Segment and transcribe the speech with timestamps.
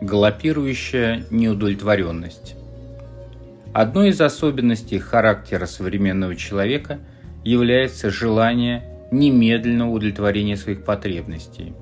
[0.00, 2.54] Галопирующая неудовлетворенность.
[3.74, 7.00] Одной из особенностей характера современного человека
[7.44, 11.74] является желание немедленного удовлетворения своих потребностей.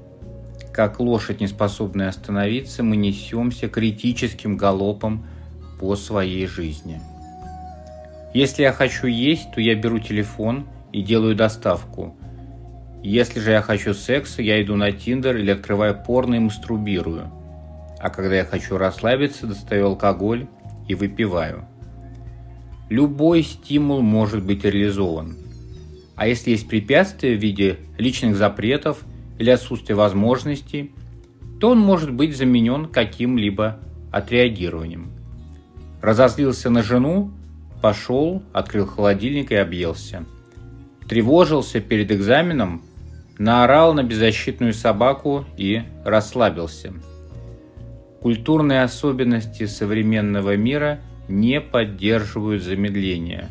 [0.73, 5.25] Как лошадь, не способная остановиться, мы несемся критическим галопом
[5.79, 7.01] по своей жизни.
[8.35, 12.17] Если я хочу есть, то я беру телефон и делаю доставку.
[13.01, 17.31] Если же я хочу секса, я иду на Тиндер или открываю порно и мастурбирую–
[18.01, 20.47] а когда я хочу расслабиться, достаю алкоголь
[20.87, 21.67] и выпиваю.
[22.89, 25.37] Любой стимул может быть реализован.
[26.17, 29.03] А если есть препятствия в виде личных запретов
[29.39, 30.93] или отсутствия возможностей,
[31.61, 33.79] то он может быть заменен каким-либо
[34.11, 35.13] отреагированием.
[36.01, 37.33] Разозлился на жену,
[37.83, 40.25] пошел, открыл холодильник и объелся.
[41.09, 42.83] Тревожился перед экзаменом,
[43.39, 46.95] наорал на беззащитную собаку и расслабился–
[48.21, 53.51] Культурные особенности современного мира не поддерживают замедления.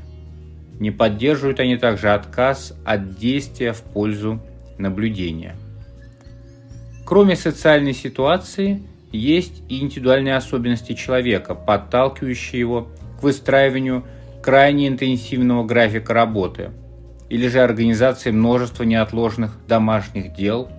[0.79, 4.41] Не поддерживают они также отказ от действия в пользу
[4.77, 5.55] наблюдения.
[7.05, 14.03] Кроме социальной ситуации, есть и индивидуальные особенности человека, подталкивающие его к выстраиванию
[14.43, 16.71] крайне интенсивного графика работы
[17.29, 20.69] или же организации множества неотложных домашних дел–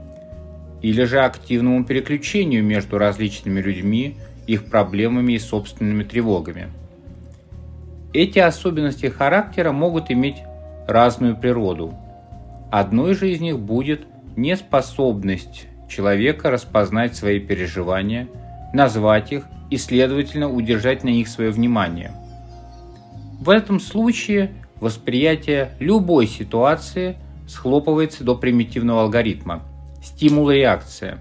[0.83, 6.69] или же активному переключению между различными людьми, их проблемами и собственными тревогами.
[8.13, 10.37] Эти особенности характера могут иметь
[10.87, 11.95] разную природу.
[12.71, 18.29] Одной же из них будет неспособность человека распознать свои переживания,
[18.73, 22.13] назвать их и, следовательно, удержать на них свое внимание.
[23.41, 29.63] В этом случае восприятие любой ситуации схлопывается до примитивного алгоритма–
[30.09, 31.19] Стимул и реакция.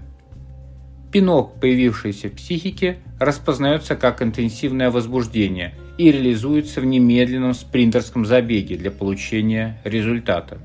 [1.12, 8.90] Пинок, появившийся в психике, распознается как интенсивное возбуждение и реализуется в немедленном спринтерском забеге для
[8.90, 10.58] получения результата.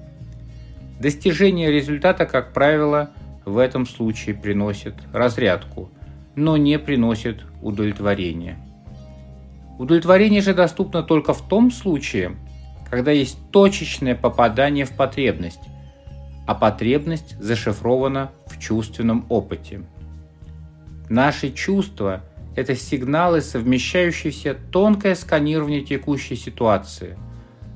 [1.02, 3.12] Достижение результата, как правило,
[3.44, 5.92] в этом случае приносит разрядку,
[6.36, 8.58] но не приносит удовлетворения.
[9.78, 12.38] Удовлетворение же доступно только в том случае,
[12.90, 15.60] когда есть точечное попадание в потребность,
[16.46, 19.84] а потребность зашифрована в чувственном опыте.
[21.10, 22.22] Наши чувства–
[22.56, 27.18] это сигналы, совмещающиеся тонкое сканирование текущей ситуации,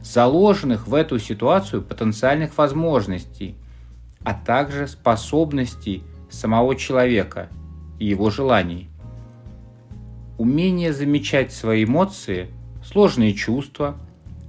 [0.01, 3.55] заложенных в эту ситуацию потенциальных возможностей,
[4.23, 7.49] а также способностей самого человека
[7.99, 8.89] и его желаний.
[10.38, 12.51] Умение замечать свои эмоции,
[12.84, 13.97] сложные чувства,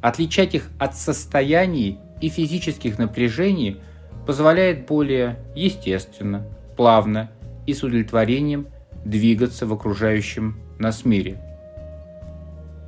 [0.02, 3.80] отличать их от состояний и физических напряжений–
[4.28, 6.47] позволяет более естественно,
[6.77, 7.31] плавно
[7.66, 8.66] и с удовлетворением
[9.03, 11.41] двигаться в окружающем нас мире.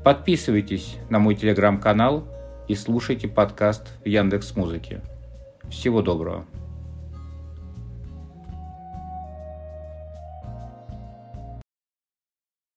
[0.04, 2.28] Подписывайтесь на мой телеграм-канал
[2.68, 5.00] и слушайте подкаст в Яндекс Музыке.
[5.70, 6.44] Всего доброго!